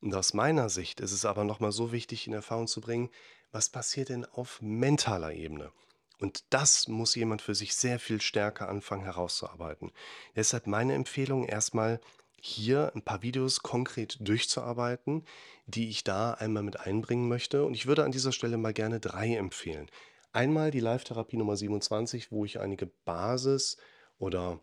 Und 0.00 0.12
aus 0.16 0.34
meiner 0.34 0.68
Sicht 0.68 0.98
ist 0.98 1.12
es 1.12 1.24
aber 1.24 1.44
nochmal 1.44 1.70
so 1.70 1.92
wichtig 1.92 2.26
in 2.26 2.32
Erfahrung 2.32 2.66
zu 2.66 2.80
bringen, 2.80 3.08
was 3.52 3.68
passiert 3.68 4.08
denn 4.08 4.24
auf 4.24 4.60
mentaler 4.60 5.32
Ebene? 5.32 5.70
Und 6.18 6.42
das 6.50 6.88
muss 6.88 7.14
jemand 7.14 7.40
für 7.40 7.54
sich 7.54 7.76
sehr 7.76 8.00
viel 8.00 8.20
stärker 8.20 8.68
anfangen 8.68 9.04
herauszuarbeiten. 9.04 9.92
Deshalb 10.34 10.66
meine 10.66 10.94
Empfehlung 10.94 11.44
erstmal 11.44 12.00
hier 12.40 12.90
ein 12.96 13.02
paar 13.02 13.22
Videos 13.22 13.62
konkret 13.62 14.16
durchzuarbeiten, 14.18 15.24
die 15.66 15.88
ich 15.88 16.02
da 16.02 16.32
einmal 16.32 16.64
mit 16.64 16.80
einbringen 16.80 17.28
möchte. 17.28 17.64
Und 17.64 17.74
ich 17.74 17.86
würde 17.86 18.02
an 18.02 18.10
dieser 18.10 18.32
Stelle 18.32 18.56
mal 18.56 18.74
gerne 18.74 18.98
drei 18.98 19.36
empfehlen. 19.36 19.88
Einmal 20.32 20.72
die 20.72 20.80
Live-Therapie 20.80 21.36
Nummer 21.36 21.56
27, 21.56 22.32
wo 22.32 22.44
ich 22.44 22.58
einige 22.58 22.86
Basis- 22.86 23.76
oder 24.18 24.60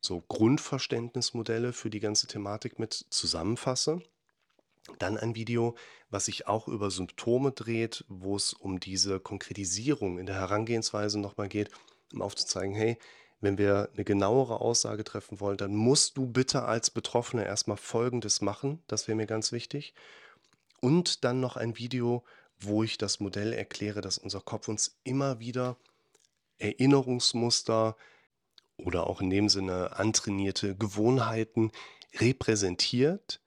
so 0.00 0.22
Grundverständnismodelle 0.28 1.72
für 1.72 1.90
die 1.90 2.00
ganze 2.00 2.26
Thematik 2.26 2.78
mit 2.78 3.06
zusammenfasse. 3.10 4.02
Dann 4.98 5.16
ein 5.16 5.36
Video, 5.36 5.76
was 6.10 6.24
sich 6.24 6.48
auch 6.48 6.66
über 6.66 6.90
Symptome 6.90 7.52
dreht, 7.52 8.04
wo 8.08 8.34
es 8.34 8.52
um 8.52 8.80
diese 8.80 9.20
Konkretisierung 9.20 10.18
in 10.18 10.26
der 10.26 10.34
Herangehensweise 10.34 11.20
nochmal 11.20 11.48
geht, 11.48 11.70
um 12.12 12.20
aufzuzeigen, 12.20 12.74
hey, 12.74 12.98
wenn 13.40 13.58
wir 13.58 13.90
eine 13.92 14.04
genauere 14.04 14.60
Aussage 14.60 15.04
treffen 15.04 15.40
wollen, 15.40 15.56
dann 15.56 15.74
musst 15.74 16.16
du 16.16 16.26
bitte 16.26 16.62
als 16.62 16.90
Betroffener 16.90 17.44
erstmal 17.44 17.76
Folgendes 17.76 18.40
machen. 18.40 18.82
Das 18.86 19.08
wäre 19.08 19.16
mir 19.16 19.26
ganz 19.26 19.50
wichtig. 19.52 19.94
Und 20.80 21.24
dann 21.24 21.40
noch 21.40 21.56
ein 21.56 21.76
Video, 21.76 22.24
wo 22.60 22.82
ich 22.82 22.98
das 22.98 23.18
Modell 23.20 23.52
erkläre, 23.52 24.00
dass 24.00 24.18
unser 24.18 24.40
Kopf 24.40 24.68
uns 24.68 24.96
immer 25.02 25.40
wieder 25.40 25.76
Erinnerungsmuster 26.58 27.96
oder 28.76 29.06
auch 29.06 29.20
in 29.20 29.30
dem 29.30 29.48
Sinne 29.48 29.96
antrainierte 29.96 30.76
Gewohnheiten 30.76 31.72
repräsentiert 32.18 33.40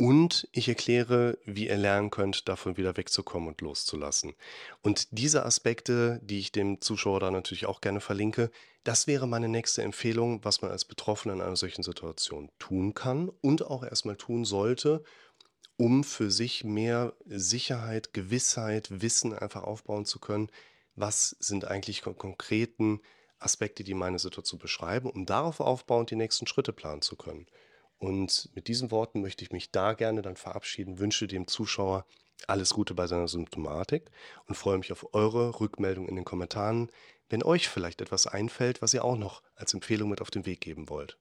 und 0.00 0.48
ich 0.52 0.66
erkläre, 0.66 1.36
wie 1.44 1.68
ihr 1.68 1.76
lernen 1.76 2.08
könnt, 2.08 2.48
davon 2.48 2.78
wieder 2.78 2.96
wegzukommen 2.96 3.50
und 3.50 3.60
loszulassen. 3.60 4.32
Und 4.80 5.08
diese 5.10 5.44
Aspekte, 5.44 6.20
die 6.22 6.38
ich 6.38 6.52
dem 6.52 6.80
Zuschauer 6.80 7.20
da 7.20 7.30
natürlich 7.30 7.66
auch 7.66 7.82
gerne 7.82 8.00
verlinke, 8.00 8.50
das 8.82 9.06
wäre 9.06 9.28
meine 9.28 9.48
nächste 9.48 9.82
Empfehlung, 9.82 10.42
was 10.42 10.62
man 10.62 10.70
als 10.70 10.86
Betroffener 10.86 11.34
in 11.34 11.42
einer 11.42 11.56
solchen 11.56 11.82
Situation 11.82 12.50
tun 12.58 12.94
kann 12.94 13.28
und 13.42 13.62
auch 13.62 13.82
erstmal 13.82 14.16
tun 14.16 14.46
sollte, 14.46 15.04
um 15.76 16.02
für 16.02 16.30
sich 16.30 16.64
mehr 16.64 17.12
Sicherheit, 17.26 18.14
Gewissheit, 18.14 19.02
Wissen 19.02 19.34
einfach 19.34 19.64
aufbauen 19.64 20.06
zu 20.06 20.18
können. 20.18 20.48
Was 20.94 21.36
sind 21.40 21.66
eigentlich 21.66 22.00
kon 22.00 22.16
konkreten 22.16 23.02
Aspekte, 23.40 23.84
die 23.84 23.94
meine 23.94 24.18
Situation 24.18 24.60
beschreiben, 24.60 25.10
um 25.10 25.26
darauf 25.26 25.60
aufbauend 25.60 26.10
die 26.10 26.16
nächsten 26.16 26.46
Schritte 26.46 26.72
planen 26.72 27.02
zu 27.02 27.16
können. 27.16 27.46
Und 27.98 28.48
mit 28.54 28.68
diesen 28.68 28.90
Worten 28.90 29.20
möchte 29.20 29.44
ich 29.44 29.52
mich 29.52 29.72
da 29.72 29.92
gerne 29.92 30.22
dann 30.22 30.36
verabschieden, 30.36 30.98
wünsche 30.98 31.26
dem 31.26 31.46
Zuschauer 31.46 32.06
alles 32.46 32.70
Gute 32.70 32.94
bei 32.94 33.06
seiner 33.06 33.28
Symptomatik 33.28 34.10
und 34.46 34.54
freue 34.54 34.78
mich 34.78 34.92
auf 34.92 35.12
eure 35.14 35.60
Rückmeldung 35.60 36.08
in 36.08 36.16
den 36.16 36.24
Kommentaren, 36.24 36.90
wenn 37.28 37.42
euch 37.42 37.68
vielleicht 37.68 38.00
etwas 38.00 38.26
einfällt, 38.26 38.82
was 38.82 38.94
ihr 38.94 39.04
auch 39.04 39.16
noch 39.16 39.42
als 39.54 39.74
Empfehlung 39.74 40.08
mit 40.08 40.20
auf 40.20 40.30
den 40.30 40.46
Weg 40.46 40.60
geben 40.60 40.88
wollt. 40.88 41.18